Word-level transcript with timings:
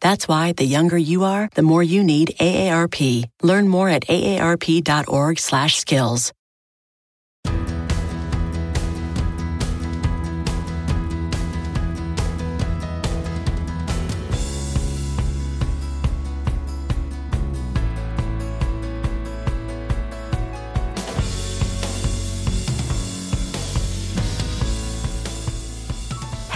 That's 0.00 0.28
why 0.28 0.52
the 0.52 0.64
younger 0.64 0.98
you 0.98 1.24
are, 1.24 1.48
the 1.54 1.62
more 1.62 1.82
you 1.82 2.04
need 2.04 2.36
AARP. 2.38 3.24
Learn 3.42 3.66
more 3.68 3.88
at 3.88 4.06
aarp.org/skills. 4.06 6.32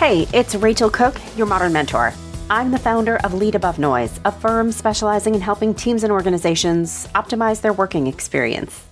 Hey, 0.09 0.27
it's 0.33 0.55
Rachel 0.55 0.89
Cooke, 0.89 1.21
your 1.37 1.47
modern 1.47 1.73
mentor. 1.73 2.15
I'm 2.51 2.71
the 2.71 2.79
founder 2.79 3.19
of 3.19 3.35
Lead 3.35 3.57
Above 3.57 3.79
Noise, 3.79 4.21
a 4.25 4.33
firm 4.33 4.73
specializing 4.73 5.35
in 5.35 5.43
helping 5.43 5.75
teams 5.75 6.03
and 6.03 6.11
organizations 6.11 7.07
optimize 7.09 7.61
their 7.61 7.75
working 7.75 8.07
experience. 8.07 8.87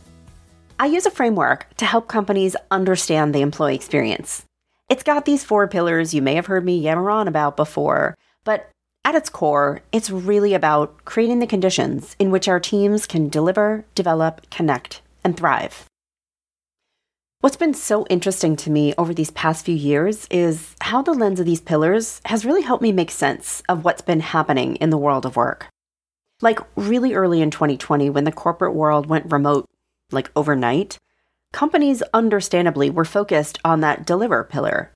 I 0.79 0.85
use 0.85 1.07
a 1.07 1.11
framework 1.11 1.67
to 1.79 1.87
help 1.87 2.07
companies 2.07 2.55
understand 2.71 3.35
the 3.35 3.41
employee 3.41 3.75
experience. 3.75 4.45
It's 4.91 5.03
got 5.03 5.25
these 5.25 5.43
four 5.43 5.67
pillars 5.69 6.13
you 6.13 6.21
may 6.21 6.35
have 6.35 6.45
heard 6.45 6.67
me 6.67 6.77
yammer 6.77 7.09
on 7.09 7.29
about 7.29 7.57
before, 7.57 8.15
but 8.45 8.69
at 9.07 9.15
its 9.15 9.31
core, 9.31 9.81
it's 9.91 10.11
really 10.11 10.53
about 10.53 11.07
creating 11.07 11.39
the 11.39 11.47
conditions 11.47 12.15
in 12.19 12.31
which 12.31 12.49
our 12.49 12.61
teams 12.61 13.07
can 13.07 13.31
deliver, 13.31 13.87
develop, 13.95 14.51
connect, 14.51 15.01
and 15.25 15.35
thrive. 15.35 15.87
What's 17.41 17.57
been 17.57 17.75
so 17.75 18.07
interesting 18.07 18.57
to 18.57 18.71
me 18.71 18.95
over 18.97 19.13
these 19.13 19.31
past 19.31 19.67
few 19.67 19.75
years 19.75 20.27
is 20.31 20.75
how 20.81 21.03
the 21.03 21.13
lens 21.13 21.39
of 21.39 21.45
these 21.45 21.61
pillars 21.61 22.23
has 22.25 22.47
really 22.47 22.63
helped 22.63 22.83
me 22.83 22.93
make 22.93 23.11
sense 23.11 23.63
of 23.69 23.85
what's 23.85 24.01
been 24.01 24.21
happening 24.21 24.77
in 24.77 24.89
the 24.89 24.97
world 24.97 25.27
of 25.27 25.37
work. 25.37 25.67
Like 26.41 26.59
really 26.77 27.13
early 27.13 27.43
in 27.43 27.51
2020, 27.51 28.09
when 28.09 28.25
the 28.25 28.33
corporate 28.33 28.75
world 28.75 29.07
went 29.07 29.31
remote, 29.31 29.67
like 30.11 30.31
overnight, 30.35 30.99
companies 31.53 32.03
understandably 32.15 32.89
were 32.89 33.05
focused 33.05 33.59
on 33.63 33.81
that 33.81 34.07
deliver 34.07 34.43
pillar. 34.43 34.91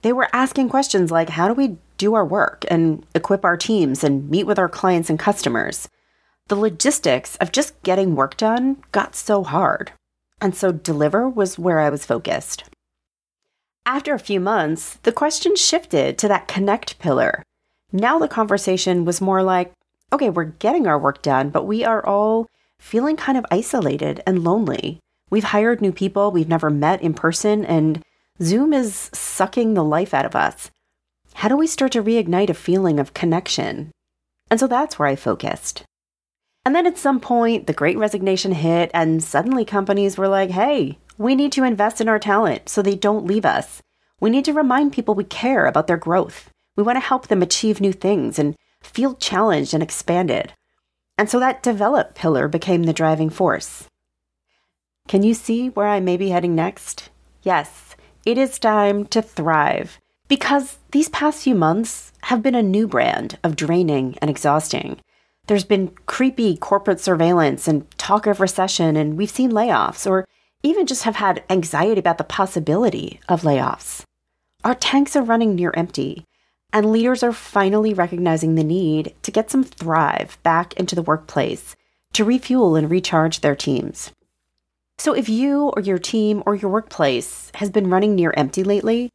They 0.00 0.14
were 0.14 0.30
asking 0.32 0.70
questions 0.70 1.10
like 1.10 1.28
how 1.28 1.48
do 1.48 1.54
we 1.54 1.76
do 1.98 2.14
our 2.14 2.24
work 2.24 2.64
and 2.70 3.04
equip 3.14 3.44
our 3.44 3.58
teams 3.58 4.02
and 4.02 4.30
meet 4.30 4.46
with 4.46 4.58
our 4.58 4.70
clients 4.70 5.10
and 5.10 5.18
customers? 5.18 5.86
The 6.48 6.56
logistics 6.56 7.36
of 7.36 7.52
just 7.52 7.80
getting 7.82 8.16
work 8.16 8.38
done 8.38 8.82
got 8.90 9.14
so 9.14 9.44
hard. 9.44 9.92
And 10.40 10.54
so 10.54 10.72
deliver 10.72 11.28
was 11.28 11.58
where 11.58 11.80
I 11.80 11.90
was 11.90 12.06
focused. 12.06 12.64
After 13.84 14.14
a 14.14 14.18
few 14.18 14.38
months, 14.38 14.98
the 15.02 15.12
question 15.12 15.56
shifted 15.56 16.18
to 16.18 16.28
that 16.28 16.46
connect 16.46 16.98
pillar. 16.98 17.42
Now 17.90 18.18
the 18.18 18.28
conversation 18.28 19.04
was 19.04 19.20
more 19.20 19.42
like, 19.42 19.72
okay, 20.12 20.30
we're 20.30 20.44
getting 20.44 20.86
our 20.86 20.98
work 20.98 21.22
done, 21.22 21.50
but 21.50 21.64
we 21.64 21.84
are 21.84 22.04
all 22.04 22.46
feeling 22.78 23.16
kind 23.16 23.38
of 23.38 23.46
isolated 23.50 24.22
and 24.26 24.44
lonely. 24.44 25.00
We've 25.30 25.44
hired 25.44 25.80
new 25.80 25.92
people 25.92 26.30
we've 26.30 26.48
never 26.48 26.70
met 26.70 27.02
in 27.02 27.14
person, 27.14 27.64
and 27.64 28.02
Zoom 28.42 28.72
is 28.72 29.10
sucking 29.12 29.74
the 29.74 29.84
life 29.84 30.14
out 30.14 30.24
of 30.24 30.36
us. 30.36 30.70
How 31.34 31.48
do 31.48 31.56
we 31.56 31.66
start 31.66 31.92
to 31.92 32.02
reignite 32.02 32.50
a 32.50 32.54
feeling 32.54 32.98
of 32.98 33.14
connection? 33.14 33.90
And 34.50 34.58
so 34.58 34.66
that's 34.66 34.98
where 34.98 35.08
I 35.08 35.16
focused. 35.16 35.84
And 36.68 36.76
then 36.76 36.86
at 36.86 36.98
some 36.98 37.18
point, 37.18 37.66
the 37.66 37.72
great 37.72 37.96
resignation 37.96 38.52
hit, 38.52 38.90
and 38.92 39.24
suddenly 39.24 39.64
companies 39.64 40.18
were 40.18 40.28
like, 40.28 40.50
hey, 40.50 40.98
we 41.16 41.34
need 41.34 41.50
to 41.52 41.64
invest 41.64 41.98
in 41.98 42.10
our 42.10 42.18
talent 42.18 42.68
so 42.68 42.82
they 42.82 42.94
don't 42.94 43.24
leave 43.24 43.46
us. 43.46 43.80
We 44.20 44.28
need 44.28 44.44
to 44.44 44.52
remind 44.52 44.92
people 44.92 45.14
we 45.14 45.24
care 45.24 45.64
about 45.64 45.86
their 45.86 45.96
growth. 45.96 46.50
We 46.76 46.82
want 46.82 46.96
to 46.96 47.00
help 47.00 47.28
them 47.28 47.40
achieve 47.40 47.80
new 47.80 47.94
things 47.94 48.38
and 48.38 48.54
feel 48.82 49.14
challenged 49.14 49.72
and 49.72 49.82
expanded. 49.82 50.52
And 51.16 51.30
so 51.30 51.40
that 51.40 51.62
develop 51.62 52.14
pillar 52.14 52.48
became 52.48 52.82
the 52.82 52.92
driving 52.92 53.30
force. 53.30 53.88
Can 55.08 55.22
you 55.22 55.32
see 55.32 55.70
where 55.70 55.88
I 55.88 56.00
may 56.00 56.18
be 56.18 56.28
heading 56.28 56.54
next? 56.54 57.08
Yes, 57.42 57.96
it 58.26 58.36
is 58.36 58.58
time 58.58 59.06
to 59.06 59.22
thrive 59.22 59.98
because 60.28 60.76
these 60.90 61.08
past 61.08 61.44
few 61.44 61.54
months 61.54 62.12
have 62.24 62.42
been 62.42 62.54
a 62.54 62.62
new 62.62 62.86
brand 62.86 63.38
of 63.42 63.56
draining 63.56 64.18
and 64.20 64.28
exhausting. 64.28 65.00
There's 65.48 65.64
been 65.64 65.94
creepy 66.04 66.58
corporate 66.58 67.00
surveillance 67.00 67.66
and 67.66 67.90
talk 67.96 68.26
of 68.26 68.38
recession, 68.38 68.96
and 68.96 69.16
we've 69.16 69.30
seen 69.30 69.50
layoffs, 69.50 70.08
or 70.08 70.26
even 70.62 70.86
just 70.86 71.04
have 71.04 71.16
had 71.16 71.42
anxiety 71.48 71.98
about 71.98 72.18
the 72.18 72.24
possibility 72.24 73.18
of 73.30 73.42
layoffs. 73.42 74.02
Our 74.62 74.74
tanks 74.74 75.16
are 75.16 75.22
running 75.22 75.54
near 75.54 75.72
empty, 75.74 76.26
and 76.70 76.92
leaders 76.92 77.22
are 77.22 77.32
finally 77.32 77.94
recognizing 77.94 78.56
the 78.56 78.62
need 78.62 79.14
to 79.22 79.30
get 79.30 79.50
some 79.50 79.64
thrive 79.64 80.36
back 80.42 80.74
into 80.74 80.94
the 80.94 81.02
workplace 81.02 81.74
to 82.12 82.26
refuel 82.26 82.76
and 82.76 82.90
recharge 82.90 83.40
their 83.40 83.56
teams. 83.56 84.12
So, 84.98 85.14
if 85.14 85.30
you 85.30 85.68
or 85.74 85.80
your 85.80 85.98
team 85.98 86.42
or 86.44 86.56
your 86.56 86.70
workplace 86.70 87.50
has 87.54 87.70
been 87.70 87.88
running 87.88 88.14
near 88.14 88.34
empty 88.36 88.64
lately, 88.64 89.10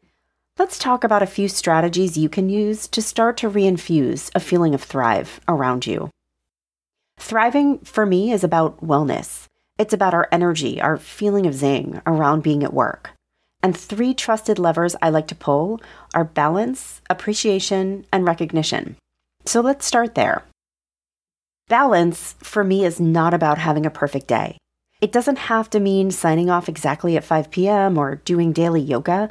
let's 0.58 0.80
talk 0.80 1.04
about 1.04 1.22
a 1.22 1.28
few 1.28 1.48
strategies 1.48 2.18
you 2.18 2.28
can 2.28 2.50
use 2.50 2.88
to 2.88 3.04
start 3.04 3.38
to 3.38 3.52
reinfuse 3.52 4.32
a 4.34 4.40
feeling 4.40 4.74
of 4.74 4.82
thrive 4.82 5.40
around 5.48 5.86
you. 5.86 6.10
Thriving 7.18 7.80
for 7.80 8.06
me 8.06 8.32
is 8.32 8.44
about 8.44 8.86
wellness. 8.86 9.48
It's 9.80 9.94
about 9.94 10.14
our 10.14 10.28
energy, 10.32 10.82
our 10.82 10.98
feeling 10.98 11.48
of 11.48 11.56
zing 11.56 12.02
around 12.06 12.44
being 12.44 12.64
at 12.64 12.74
work. 12.74 13.12
And 13.64 13.76
three 13.76 14.14
trusted 14.14 14.60
levers 14.60 14.96
I 15.02 15.10
like 15.10 15.28
to 15.28 15.36
pull 15.36 15.82
are 16.14 16.26
balance, 16.26 17.02
appreciation, 17.10 18.06
and 18.12 18.26
recognition. 18.26 18.98
So 19.46 19.62
let's 19.62 19.86
start 19.86 20.16
there. 20.16 20.44
Balance 21.70 22.36
for 22.40 22.64
me 22.64 22.86
is 22.86 23.00
not 23.00 23.34
about 23.34 23.58
having 23.58 23.86
a 23.86 23.90
perfect 23.90 24.28
day. 24.28 24.58
It 25.02 25.12
doesn't 25.12 25.38
have 25.50 25.70
to 25.72 25.80
mean 25.80 26.12
signing 26.12 26.50
off 26.50 26.70
exactly 26.70 27.18
at 27.18 27.24
5 27.24 27.52
p.m. 27.52 27.98
or 27.98 28.16
doing 28.16 28.54
daily 28.54 28.82
yoga. 28.82 29.30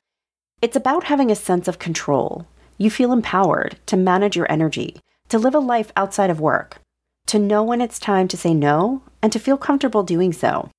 It's 0.61 0.77
about 0.77 1.05
having 1.05 1.31
a 1.31 1.37
sense 1.37 1.69
of 1.69 1.79
control. 1.79 2.47
You 2.79 2.91
feel 2.91 3.13
empowered 3.13 3.79
to 3.87 3.97
manage 3.97 4.37
your 4.37 4.51
energy, 4.51 4.97
to 5.29 5.39
live 5.39 5.55
a 5.55 5.61
life 5.61 5.93
outside 5.97 6.31
of 6.31 6.41
work, 6.41 6.82
to 7.27 7.39
know 7.39 7.63
when 7.63 7.81
it's 7.81 7.99
time 7.99 8.29
to 8.29 8.37
say 8.37 8.55
no, 8.55 9.03
and 9.23 9.33
to 9.33 9.39
feel 9.39 9.57
comfortable 9.57 10.03
doing 10.03 10.33
so. 10.33 10.71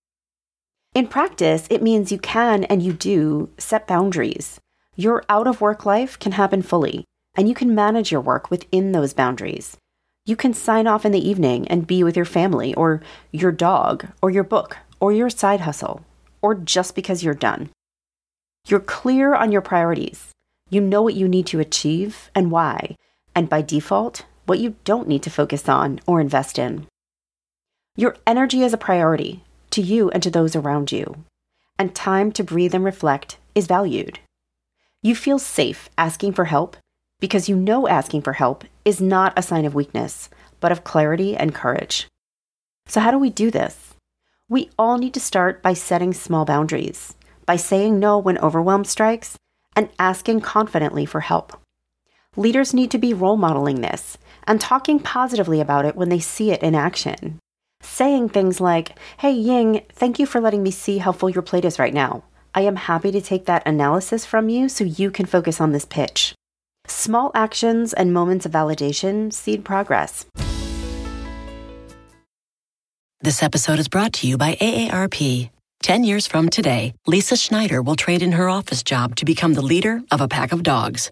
In 0.94 1.08
practice, 1.08 1.66
it 1.70 1.82
means 1.82 2.12
you 2.12 2.20
can 2.20 2.66
and 2.66 2.84
you 2.84 2.94
do 2.94 3.50
set 3.58 3.88
boundaries. 3.88 4.60
Your 4.96 5.24
out 5.28 5.48
of 5.48 5.62
work 5.62 5.86
life 5.86 6.20
can 6.20 6.34
happen 6.34 6.62
fully, 6.62 7.06
and 7.36 7.50
you 7.50 7.56
can 7.56 7.74
manage 7.74 8.12
your 8.12 8.22
work 8.22 8.52
within 8.52 8.92
those 8.92 9.14
boundaries. 9.14 9.76
You 10.26 10.36
can 10.36 10.54
sign 10.54 10.86
off 10.86 11.06
in 11.06 11.12
the 11.12 11.28
evening 11.28 11.68
and 11.68 11.88
be 11.88 12.04
with 12.04 12.16
your 12.16 12.26
family, 12.26 12.74
or 12.76 13.02
your 13.32 13.52
dog, 13.52 14.08
or 14.22 14.30
your 14.30 14.44
book, 14.44 14.78
or 15.00 15.12
your 15.12 15.30
side 15.30 15.62
hustle, 15.62 16.06
or 16.42 16.54
just 16.54 16.96
because 16.96 17.24
you're 17.24 17.34
done. 17.34 17.72
You're 18.68 18.80
clear 18.80 19.34
on 19.34 19.52
your 19.52 19.62
priorities. 19.62 20.32
You 20.70 20.80
know 20.80 21.02
what 21.02 21.16
you 21.16 21.28
need 21.28 21.48
to 21.48 21.60
achieve 21.60 22.30
and 22.36 22.52
why, 22.52 22.96
and 23.36 23.50
by 23.50 23.62
default, 23.62 24.26
what 24.46 24.60
you 24.60 24.76
don't 24.84 25.08
need 25.08 25.24
to 25.24 25.30
focus 25.30 25.68
on 25.70 26.00
or 26.06 26.20
invest 26.20 26.60
in. 26.60 26.88
Your 27.96 28.16
energy 28.26 28.64
is 28.64 28.74
a 28.74 28.78
priority 28.78 29.44
to 29.72 29.82
you 29.82 30.10
and 30.12 30.22
to 30.24 30.30
those 30.30 30.56
around 30.56 30.92
you, 30.92 31.24
and 31.78 31.96
time 31.96 32.32
to 32.34 32.44
breathe 32.44 32.76
and 32.76 32.84
reflect 32.84 33.38
is 33.56 33.68
valued. 33.68 34.20
You 35.02 35.16
feel 35.16 35.40
safe 35.40 35.90
asking 35.98 36.34
for 36.34 36.46
help 36.46 36.78
because 37.20 37.50
you 37.50 37.56
know 37.56 37.88
asking 37.88 38.22
for 38.22 38.34
help 38.34 38.66
is 38.86 39.00
not 39.00 39.34
a 39.38 39.42
sign 39.42 39.66
of 39.66 39.74
weakness, 39.74 40.30
but 40.60 40.72
of 40.72 40.84
clarity 40.84 41.36
and 41.36 41.56
courage. 41.56 42.08
So, 42.88 43.00
how 43.00 43.12
do 43.12 43.18
we 43.18 43.30
do 43.30 43.50
this? 43.50 43.94
We 44.50 44.70
all 44.78 44.98
need 44.98 45.14
to 45.14 45.20
start 45.20 45.62
by 45.62 45.74
setting 45.74 46.14
small 46.14 46.46
boundaries, 46.46 47.16
by 47.46 47.56
saying 47.56 48.00
no 48.00 48.18
when 48.18 48.38
overwhelm 48.38 48.84
strikes, 48.84 49.38
and 49.76 49.90
asking 49.98 50.42
confidently 50.42 51.06
for 51.06 51.22
help. 51.22 51.60
Leaders 52.36 52.74
need 52.74 52.90
to 52.92 52.98
be 52.98 53.14
role 53.14 53.38
modeling 53.38 53.82
this 53.82 54.18
and 54.48 54.60
talking 54.60 55.00
positively 55.00 55.62
about 55.62 55.86
it 55.86 55.96
when 55.96 56.10
they 56.10 56.20
see 56.20 56.52
it 56.52 56.64
in 56.64 56.74
action. 56.74 57.38
Saying 57.82 58.30
things 58.30 58.60
like, 58.60 58.98
Hey 59.18 59.34
Ying, 59.34 59.82
thank 59.92 60.18
you 60.18 60.26
for 60.26 60.42
letting 60.42 60.64
me 60.64 60.72
see 60.72 60.98
how 60.98 61.12
full 61.12 61.30
your 61.30 61.44
plate 61.44 61.66
is 61.66 61.78
right 61.78 61.94
now. 61.94 62.24
I 62.56 62.62
am 62.62 62.76
happy 62.76 63.12
to 63.12 63.22
take 63.22 63.46
that 63.46 63.68
analysis 63.68 64.26
from 64.26 64.50
you 64.50 64.68
so 64.68 64.84
you 64.84 65.12
can 65.12 65.28
focus 65.28 65.62
on 65.62 65.74
this 65.74 65.86
pitch. 65.86 66.34
Small 66.88 67.32
actions 67.36 67.94
and 67.94 68.14
moments 68.14 68.46
of 68.46 68.52
validation 68.52 69.32
seed 69.32 69.64
progress. 69.64 70.26
This 73.22 73.44
episode 73.44 73.80
is 73.80 73.88
brought 73.88 74.14
to 74.14 74.28
you 74.28 74.38
by 74.38 74.56
AARP. 74.56 75.50
10 75.82 76.04
years 76.04 76.28
from 76.28 76.50
today, 76.50 76.94
Lisa 77.06 77.38
Schneider 77.38 77.82
will 77.82 77.96
trade 77.96 78.24
in 78.24 78.34
her 78.34 78.50
office 78.50 78.84
job 78.84 79.16
to 79.18 79.26
become 79.26 79.54
the 79.54 79.62
leader 79.62 80.02
of 80.12 80.20
a 80.20 80.28
pack 80.28 80.52
of 80.52 80.64
dogs. 80.64 81.12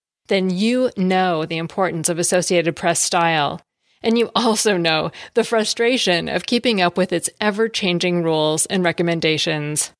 Then 0.31 0.49
you 0.49 0.91
know 0.95 1.45
the 1.45 1.57
importance 1.57 2.07
of 2.07 2.17
Associated 2.17 2.73
Press 2.73 3.01
style. 3.01 3.59
And 4.01 4.17
you 4.17 4.31
also 4.33 4.77
know 4.77 5.11
the 5.33 5.43
frustration 5.43 6.29
of 6.29 6.45
keeping 6.45 6.79
up 6.79 6.95
with 6.95 7.11
its 7.11 7.29
ever 7.41 7.67
changing 7.67 8.23
rules 8.23 8.65
and 8.67 8.81
recommendations. 8.81 9.91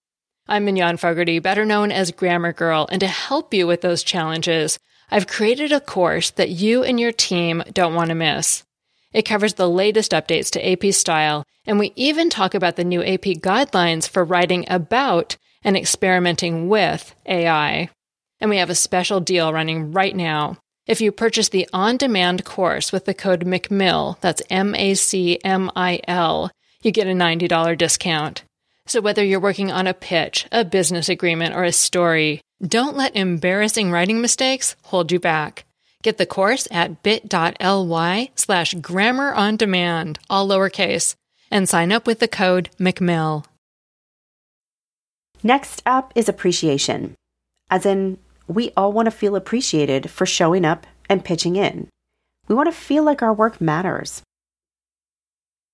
I'm 0.47 0.63
Mignon 0.63 0.95
Fogarty, 0.95 1.39
better 1.39 1.65
known 1.65 1.91
as 1.91 2.13
Grammar 2.13 2.53
Girl, 2.53 2.87
and 2.89 3.01
to 3.01 3.07
help 3.07 3.53
you 3.53 3.67
with 3.67 3.81
those 3.81 4.03
challenges, 4.03 4.79
I've 5.09 5.27
created 5.27 5.73
a 5.73 5.81
course 5.81 6.29
that 6.29 6.47
you 6.47 6.81
and 6.81 6.97
your 6.97 7.11
team 7.11 7.61
don't 7.73 7.93
want 7.93 8.07
to 8.07 8.15
miss. 8.15 8.63
It 9.11 9.23
covers 9.23 9.55
the 9.55 9.69
latest 9.69 10.13
updates 10.13 10.49
to 10.51 10.65
AP 10.65 10.93
style, 10.93 11.43
and 11.67 11.77
we 11.77 11.91
even 11.97 12.29
talk 12.29 12.53
about 12.53 12.77
the 12.77 12.85
new 12.85 13.03
AP 13.03 13.41
guidelines 13.41 14.07
for 14.07 14.23
writing 14.23 14.63
about 14.69 15.35
and 15.61 15.75
experimenting 15.75 16.69
with 16.69 17.15
AI. 17.25 17.89
And 18.41 18.49
we 18.49 18.57
have 18.57 18.69
a 18.69 18.75
special 18.75 19.21
deal 19.21 19.53
running 19.53 19.93
right 19.93 20.15
now. 20.15 20.57
If 20.88 20.99
you 20.99 21.11
purchase 21.11 21.47
the 21.47 21.69
on 21.71 21.95
demand 21.95 22.43
course 22.43 22.91
with 22.91 23.05
the 23.05 23.13
code 23.13 23.45
MACMIL, 23.45 24.19
that's 24.19 24.41
M 24.49 24.75
A 24.75 24.95
C 24.95 25.39
M 25.43 25.71
I 25.75 26.01
L, 26.07 26.51
you 26.81 26.91
get 26.91 27.07
a 27.07 27.11
$90 27.11 27.77
discount. 27.77 28.43
So 28.88 28.99
whether 28.99 29.23
you're 29.23 29.39
working 29.39 29.71
on 29.71 29.85
a 29.85 29.93
pitch, 29.93 30.47
a 30.51 30.65
business 30.65 31.07
agreement, 31.07 31.55
or 31.55 31.63
a 31.63 31.71
story, 31.71 32.41
don't 32.61 32.97
let 32.97 33.15
embarrassing 33.15 33.91
writing 33.91 34.19
mistakes 34.21 34.75
hold 34.85 35.11
you 35.11 35.19
back. 35.19 35.65
Get 36.01 36.17
the 36.17 36.25
course 36.25 36.67
at 36.71 37.03
bit.ly 37.03 38.31
slash 38.35 38.73
grammar 38.73 39.33
on 39.33 39.55
demand, 39.55 40.17
all 40.29 40.47
lowercase, 40.47 41.13
and 41.51 41.69
sign 41.69 41.91
up 41.91 42.07
with 42.07 42.19
the 42.19 42.27
code 42.27 42.71
MACMIL. 42.79 43.45
Next 45.43 45.83
up 45.85 46.11
is 46.15 46.27
appreciation, 46.27 47.15
as 47.69 47.85
in, 47.85 48.17
we 48.51 48.71
all 48.77 48.92
want 48.92 49.07
to 49.07 49.12
feel 49.12 49.36
appreciated 49.36 50.09
for 50.09 50.25
showing 50.25 50.65
up 50.65 50.86
and 51.09 51.25
pitching 51.25 51.56
in. 51.56 51.88
We 52.48 52.56
want 52.56 52.68
to 52.68 52.77
feel 52.77 53.03
like 53.03 53.21
our 53.21 53.33
work 53.33 53.62
matters. 53.62 54.21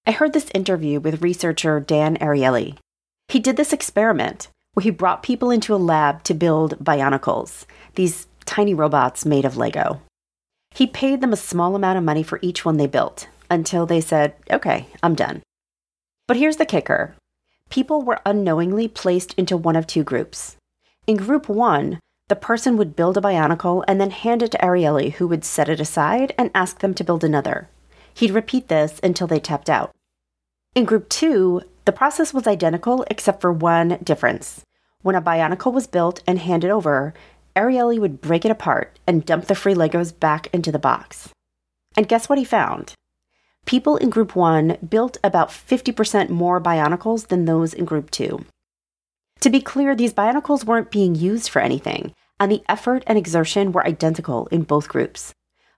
I 0.05 0.11
heard 0.11 0.33
this 0.33 0.51
interview 0.53 0.99
with 0.99 1.21
researcher 1.21 1.79
Dan 1.79 2.17
Ariely. 2.17 2.77
He 3.27 3.39
did 3.39 3.57
this 3.57 3.73
experiment 3.73 4.47
where 4.73 4.83
he 4.83 4.91
brought 4.91 5.23
people 5.23 5.51
into 5.51 5.73
a 5.73 5.77
lab 5.77 6.23
to 6.23 6.33
build 6.33 6.77
Bionicles, 6.79 7.65
these 7.95 8.27
tiny 8.45 8.73
robots 8.73 9.25
made 9.25 9.43
of 9.43 9.57
Lego. 9.57 10.01
He 10.71 10.87
paid 10.87 11.19
them 11.19 11.33
a 11.33 11.37
small 11.37 11.75
amount 11.75 11.97
of 11.97 12.03
money 12.03 12.23
for 12.23 12.39
each 12.41 12.63
one 12.63 12.77
they 12.77 12.87
built 12.87 13.27
until 13.49 13.85
they 13.85 13.99
said, 13.99 14.35
okay, 14.51 14.87
I'm 15.01 15.15
done. 15.15 15.41
But 16.27 16.37
here's 16.37 16.57
the 16.57 16.65
kicker 16.65 17.15
people 17.69 18.01
were 18.01 18.21
unknowingly 18.25 18.87
placed 18.87 19.33
into 19.33 19.57
one 19.57 19.75
of 19.75 19.87
two 19.87 20.03
groups. 20.03 20.55
In 21.05 21.17
group 21.17 21.49
one, 21.49 21.99
the 22.29 22.35
person 22.35 22.75
would 22.75 22.95
build 22.95 23.17
a 23.17 23.21
bionicle 23.21 23.83
and 23.87 24.01
then 24.01 24.11
hand 24.11 24.43
it 24.43 24.51
to 24.51 24.57
Ariely, 24.57 25.13
who 25.13 25.27
would 25.27 25.45
set 25.45 25.69
it 25.69 25.79
aside 25.79 26.33
and 26.37 26.51
ask 26.53 26.79
them 26.79 26.93
to 26.93 27.03
build 27.03 27.23
another. 27.23 27.69
He'd 28.13 28.31
repeat 28.31 28.67
this 28.67 28.99
until 29.01 29.27
they 29.27 29.39
tapped 29.39 29.69
out. 29.69 29.91
In 30.75 30.85
group 30.85 31.07
two, 31.07 31.61
the 31.85 31.91
process 31.93 32.33
was 32.33 32.45
identical 32.45 33.05
except 33.09 33.39
for 33.39 33.51
one 33.51 33.97
difference. 34.03 34.63
When 35.01 35.15
a 35.15 35.21
bionicle 35.21 35.71
was 35.71 35.87
built 35.87 36.21
and 36.27 36.39
handed 36.39 36.69
over, 36.69 37.13
Ariely 37.55 37.99
would 37.99 38.21
break 38.21 38.43
it 38.43 38.51
apart 38.51 38.99
and 39.07 39.25
dump 39.25 39.45
the 39.45 39.55
free 39.55 39.73
Legos 39.73 40.17
back 40.17 40.47
into 40.53 40.71
the 40.71 40.79
box. 40.79 41.29
And 41.95 42.07
guess 42.07 42.27
what 42.27 42.37
he 42.37 42.43
found? 42.43 42.93
People 43.65 43.97
in 43.97 44.09
Group 44.09 44.35
1 44.35 44.77
built 44.87 45.17
about 45.23 45.49
50% 45.49 46.29
more 46.29 46.61
Bionicles 46.61 47.27
than 47.27 47.45
those 47.45 47.73
in 47.73 47.85
Group 47.85 48.11
2. 48.11 48.45
To 49.41 49.49
be 49.49 49.61
clear, 49.61 49.95
these 49.95 50.13
Bionicles 50.13 50.65
weren't 50.65 50.91
being 50.91 51.15
used 51.15 51.49
for 51.49 51.61
anything, 51.61 52.13
and 52.39 52.51
the 52.51 52.63
effort 52.67 53.03
and 53.05 53.17
exertion 53.17 53.71
were 53.71 53.85
identical 53.85 54.47
in 54.47 54.63
both 54.63 54.89
groups. 54.89 55.33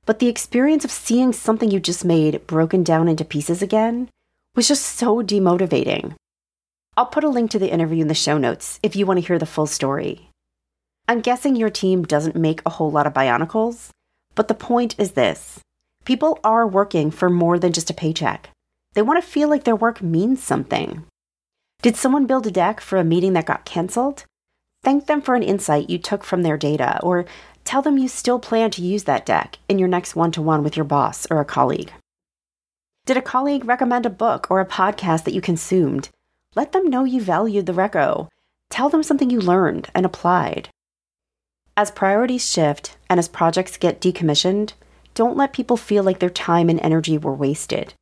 But 0.05 0.19
the 0.19 0.27
experience 0.27 0.85
of 0.85 0.91
seeing 0.91 1.33
something 1.33 1.69
you 1.69 1.79
just 1.79 2.05
made 2.05 2.47
broken 2.47 2.83
down 2.83 3.07
into 3.07 3.25
pieces 3.25 3.61
again 3.61 4.09
was 4.55 4.67
just 4.67 4.85
so 4.85 5.17
demotivating. 5.21 6.15
I'll 6.97 7.05
put 7.05 7.23
a 7.23 7.29
link 7.29 7.51
to 7.51 7.59
the 7.59 7.71
interview 7.71 8.01
in 8.01 8.07
the 8.07 8.13
show 8.13 8.37
notes 8.37 8.79
if 8.81 8.95
you 8.95 9.05
want 9.05 9.19
to 9.19 9.25
hear 9.25 9.39
the 9.39 9.45
full 9.45 9.67
story. 9.67 10.29
I'm 11.07 11.21
guessing 11.21 11.55
your 11.55 11.69
team 11.69 12.03
doesn't 12.03 12.35
make 12.35 12.61
a 12.65 12.71
whole 12.71 12.91
lot 12.91 13.07
of 13.07 13.13
Bionicles, 13.13 13.89
but 14.35 14.47
the 14.47 14.53
point 14.53 14.95
is 14.97 15.11
this 15.11 15.59
people 16.05 16.39
are 16.43 16.67
working 16.67 17.11
for 17.11 17.29
more 17.29 17.59
than 17.59 17.71
just 17.71 17.89
a 17.89 17.93
paycheck. 17.93 18.49
They 18.93 19.01
want 19.01 19.23
to 19.23 19.29
feel 19.29 19.49
like 19.49 19.63
their 19.63 19.75
work 19.75 20.01
means 20.01 20.41
something. 20.41 21.05
Did 21.81 21.95
someone 21.95 22.25
build 22.25 22.45
a 22.45 22.51
deck 22.51 22.81
for 22.81 22.97
a 22.97 23.05
meeting 23.05 23.31
that 23.33 23.45
got 23.45 23.63
canceled? 23.63 24.25
Thank 24.83 25.05
them 25.05 25.21
for 25.21 25.35
an 25.35 25.43
insight 25.43 25.89
you 25.89 25.97
took 25.97 26.25
from 26.25 26.43
their 26.43 26.57
data, 26.57 26.99
or 27.01 27.23
tell 27.63 27.81
them 27.81 27.97
you 27.97 28.09
still 28.09 28.37
plan 28.37 28.69
to 28.71 28.81
use 28.81 29.05
that 29.05 29.25
deck 29.25 29.59
in 29.69 29.79
your 29.79 29.87
next 29.87 30.13
one 30.13 30.31
to 30.33 30.41
one 30.41 30.61
with 30.61 30.75
your 30.75 30.83
boss 30.83 31.25
or 31.31 31.39
a 31.39 31.45
colleague. 31.45 31.93
Did 33.05 33.15
a 33.15 33.21
colleague 33.21 33.63
recommend 33.63 34.05
a 34.05 34.09
book 34.09 34.47
or 34.49 34.59
a 34.59 34.65
podcast 34.65 35.23
that 35.23 35.33
you 35.33 35.39
consumed? 35.39 36.09
Let 36.53 36.73
them 36.73 36.89
know 36.89 37.05
you 37.05 37.21
valued 37.21 37.65
the 37.65 37.71
reco. 37.71 38.27
Tell 38.69 38.89
them 38.89 39.01
something 39.01 39.29
you 39.29 39.39
learned 39.39 39.87
and 39.95 40.05
applied. 40.05 40.67
As 41.77 41.91
priorities 41.91 42.45
shift 42.45 42.97
and 43.09 43.19
as 43.19 43.29
projects 43.29 43.77
get 43.77 44.01
decommissioned, 44.01 44.73
don't 45.13 45.37
let 45.37 45.53
people 45.53 45.77
feel 45.77 46.03
like 46.03 46.19
their 46.19 46.29
time 46.29 46.67
and 46.69 46.79
energy 46.81 47.17
were 47.17 47.33
wasted. 47.33 47.93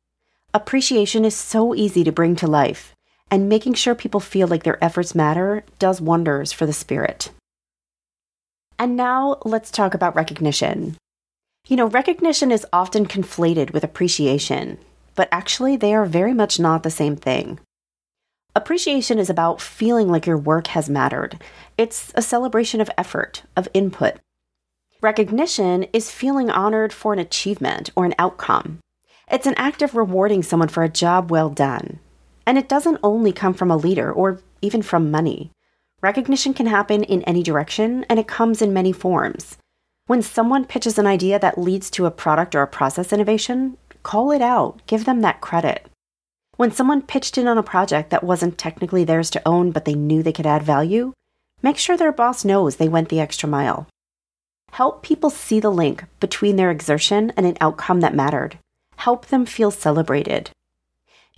Appreciation 0.52 1.24
is 1.24 1.36
so 1.36 1.76
easy 1.76 2.02
to 2.02 2.10
bring 2.10 2.34
to 2.36 2.48
life, 2.48 2.92
and 3.30 3.48
making 3.48 3.74
sure 3.74 3.94
people 3.94 4.20
feel 4.20 4.48
like 4.48 4.62
their 4.62 4.82
efforts 4.82 5.14
matter 5.14 5.64
does 5.78 6.00
wonders 6.00 6.52
for 6.52 6.66
the 6.66 6.72
spirit. 6.72 7.30
And 8.78 8.96
now 8.96 9.38
let's 9.44 9.70
talk 9.70 9.94
about 9.94 10.14
recognition. 10.14 10.96
You 11.66 11.76
know, 11.76 11.88
recognition 11.88 12.50
is 12.50 12.66
often 12.72 13.06
conflated 13.06 13.72
with 13.72 13.84
appreciation, 13.84 14.78
but 15.14 15.28
actually, 15.32 15.76
they 15.76 15.94
are 15.94 16.06
very 16.06 16.32
much 16.32 16.60
not 16.60 16.82
the 16.82 16.90
same 16.90 17.16
thing. 17.16 17.58
Appreciation 18.54 19.18
is 19.18 19.28
about 19.28 19.60
feeling 19.60 20.08
like 20.08 20.26
your 20.26 20.38
work 20.38 20.68
has 20.68 20.88
mattered. 20.88 21.42
It's 21.76 22.12
a 22.14 22.22
celebration 22.22 22.80
of 22.80 22.90
effort, 22.96 23.42
of 23.56 23.68
input. 23.74 24.14
Recognition 25.00 25.84
is 25.92 26.10
feeling 26.10 26.50
honored 26.50 26.92
for 26.92 27.12
an 27.12 27.18
achievement 27.18 27.90
or 27.94 28.04
an 28.04 28.14
outcome. 28.18 28.78
It's 29.30 29.46
an 29.46 29.54
act 29.56 29.82
of 29.82 29.94
rewarding 29.94 30.42
someone 30.42 30.68
for 30.68 30.82
a 30.82 30.88
job 30.88 31.30
well 31.30 31.50
done. 31.50 32.00
And 32.48 32.56
it 32.56 32.66
doesn't 32.66 33.00
only 33.02 33.30
come 33.30 33.52
from 33.52 33.70
a 33.70 33.76
leader 33.76 34.10
or 34.10 34.40
even 34.62 34.80
from 34.80 35.10
money. 35.10 35.50
Recognition 36.00 36.54
can 36.54 36.64
happen 36.64 37.04
in 37.04 37.20
any 37.24 37.42
direction, 37.42 38.06
and 38.08 38.18
it 38.18 38.26
comes 38.26 38.62
in 38.62 38.72
many 38.72 38.90
forms. 38.90 39.58
When 40.06 40.22
someone 40.22 40.64
pitches 40.64 40.96
an 40.96 41.06
idea 41.06 41.38
that 41.38 41.58
leads 41.58 41.90
to 41.90 42.06
a 42.06 42.10
product 42.10 42.54
or 42.54 42.62
a 42.62 42.66
process 42.66 43.12
innovation, 43.12 43.76
call 44.02 44.30
it 44.30 44.40
out, 44.40 44.80
give 44.86 45.04
them 45.04 45.20
that 45.20 45.42
credit. 45.42 45.90
When 46.56 46.72
someone 46.72 47.02
pitched 47.02 47.36
in 47.36 47.46
on 47.46 47.58
a 47.58 47.62
project 47.62 48.08
that 48.08 48.24
wasn't 48.24 48.56
technically 48.56 49.04
theirs 49.04 49.28
to 49.32 49.42
own, 49.46 49.70
but 49.70 49.84
they 49.84 49.92
knew 49.92 50.22
they 50.22 50.32
could 50.32 50.46
add 50.46 50.62
value, 50.62 51.12
make 51.60 51.76
sure 51.76 51.98
their 51.98 52.12
boss 52.12 52.46
knows 52.46 52.76
they 52.76 52.88
went 52.88 53.10
the 53.10 53.20
extra 53.20 53.46
mile. 53.46 53.88
Help 54.70 55.02
people 55.02 55.28
see 55.28 55.60
the 55.60 55.68
link 55.68 56.04
between 56.18 56.56
their 56.56 56.70
exertion 56.70 57.30
and 57.36 57.44
an 57.44 57.58
outcome 57.60 58.00
that 58.00 58.14
mattered. 58.14 58.56
Help 58.96 59.26
them 59.26 59.44
feel 59.44 59.70
celebrated. 59.70 60.50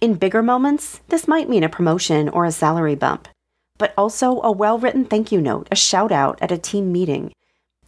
In 0.00 0.14
bigger 0.14 0.42
moments, 0.42 1.00
this 1.08 1.28
might 1.28 1.50
mean 1.50 1.62
a 1.62 1.68
promotion 1.68 2.30
or 2.30 2.46
a 2.46 2.52
salary 2.52 2.94
bump, 2.94 3.28
but 3.76 3.92
also 3.98 4.40
a 4.40 4.50
well 4.50 4.78
written 4.78 5.04
thank 5.04 5.30
you 5.30 5.42
note, 5.42 5.68
a 5.70 5.76
shout 5.76 6.10
out 6.10 6.38
at 6.40 6.50
a 6.50 6.56
team 6.56 6.90
meeting, 6.90 7.34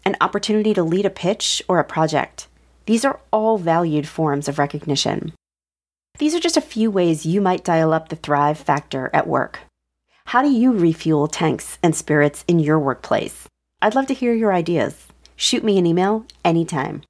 an 0.05 0.17
opportunity 0.21 0.75
to 0.75 0.83
lead 0.83 1.07
a 1.07 1.11
pitch 1.11 1.63
or 1.69 1.79
a 1.79 1.85
project. 1.85 2.49
These 2.85 3.07
are 3.07 3.21
all 3.33 3.57
valued 3.57 4.07
forms 4.07 4.47
of 4.47 4.59
recognition. 4.59 5.33
These 6.19 6.35
are 6.35 6.41
just 6.41 6.59
a 6.59 6.61
few 6.61 6.91
ways 6.91 7.25
you 7.25 7.41
might 7.41 7.65
dial 7.65 7.95
up 7.95 8.11
the 8.11 8.17
Thrive 8.17 8.59
factor 8.59 9.09
at 9.15 9.27
work. 9.27 9.61
How 10.27 10.43
do 10.43 10.51
you 10.51 10.73
refuel 10.73 11.29
tanks 11.29 11.79
and 11.83 11.97
spirits 11.97 12.45
in 12.47 12.59
your 12.59 12.79
workplace? 12.79 13.49
I'd 13.81 13.95
love 13.95 14.07
to 14.09 14.15
hear 14.15 14.35
your 14.35 14.53
ideas. 14.53 15.07
Shoot 15.35 15.65
me 15.65 15.79
an 15.79 15.87
email 15.87 16.27
anytime. 16.45 17.03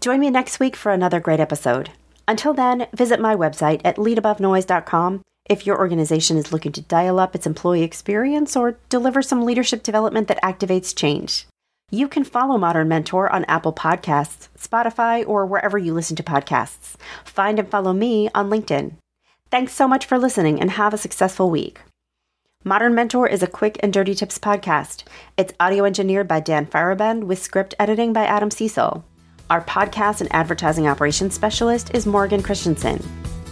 Join 0.00 0.20
me 0.20 0.30
next 0.30 0.60
week 0.60 0.76
for 0.76 0.92
another 0.92 1.20
great 1.20 1.40
episode. 1.40 1.90
Until 2.26 2.54
then, 2.54 2.86
visit 2.94 3.20
my 3.20 3.34
website 3.36 3.80
at 3.84 3.96
leadabovenoise.com 3.96 5.22
If 5.48 5.66
your 5.66 5.78
organization 5.78 6.38
is 6.38 6.52
looking 6.52 6.72
to 6.72 6.80
dial 6.80 7.20
up 7.20 7.34
its 7.34 7.46
employee 7.46 7.82
experience 7.82 8.56
or 8.56 8.78
deliver 8.88 9.20
some 9.20 9.44
leadership 9.44 9.82
development 9.82 10.28
that 10.28 10.42
activates 10.42 10.96
change, 10.96 11.46
you 11.90 12.08
can 12.08 12.24
follow 12.24 12.56
Modern 12.56 12.88
Mentor 12.88 13.30
on 13.30 13.44
Apple 13.44 13.72
Podcasts, 13.72 14.48
Spotify, 14.58 15.26
or 15.26 15.44
wherever 15.44 15.76
you 15.76 15.92
listen 15.92 16.16
to 16.16 16.22
podcasts. 16.22 16.96
Find 17.24 17.58
and 17.58 17.70
follow 17.70 17.92
me 17.92 18.30
on 18.34 18.48
LinkedIn. 18.48 18.94
Thanks 19.50 19.74
so 19.74 19.86
much 19.86 20.06
for 20.06 20.18
listening 20.18 20.60
and 20.60 20.72
have 20.72 20.94
a 20.94 20.98
successful 20.98 21.50
week. 21.50 21.82
Modern 22.64 22.94
Mentor 22.94 23.28
is 23.28 23.42
a 23.42 23.46
quick 23.46 23.78
and 23.80 23.92
dirty 23.92 24.14
tips 24.14 24.38
podcast. 24.38 25.04
It's 25.36 25.52
audio 25.60 25.84
engineered 25.84 26.26
by 26.26 26.40
Dan 26.40 26.64
Farabend 26.64 27.24
with 27.24 27.38
script 27.38 27.74
editing 27.78 28.14
by 28.14 28.24
Adam 28.24 28.50
Cecil. 28.50 29.04
Our 29.50 29.62
podcast 29.62 30.22
and 30.22 30.34
advertising 30.34 30.88
operations 30.88 31.34
specialist 31.34 31.94
is 31.94 32.06
Morgan 32.06 32.42
Christensen. 32.42 33.04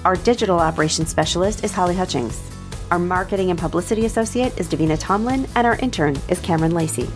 Our 0.07 0.17
digital 0.17 0.59
operations 0.59 1.11
specialist 1.11 1.65
is 1.65 1.73
Holly 1.73 1.95
Hutchings. 1.95 2.51
Our 2.91 2.99
marketing 2.99 3.51
and 3.51 3.59
publicity 3.59 4.07
associate 4.07 4.59
is 4.59 4.69
Davina 4.69 4.99
Tomlin, 4.99 5.47
and 5.55 5.67
our 5.67 5.77
intern 5.77 6.17
is 6.31 6.41
Cameron 6.41 6.73
Lacey. 6.73 7.11